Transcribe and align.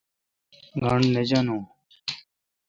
گاݨڈ 0.83 1.03
نہ 1.13 1.21
جانون۔ 1.29 1.61